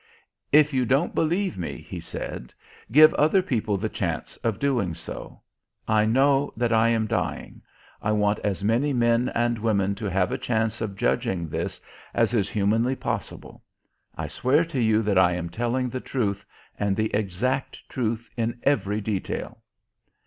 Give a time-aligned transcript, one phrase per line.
[0.51, 2.55] "If you don't believe me," he said,
[2.91, 5.41] "give other people the chance of doing so.
[5.87, 7.61] I know that I am dying.
[8.01, 11.79] I want as many men and women to have a chance of judging this
[12.15, 13.61] as is humanly possible.
[14.17, 16.43] I swear to you that I am telling the truth
[16.79, 19.59] and the exact truth in every detail."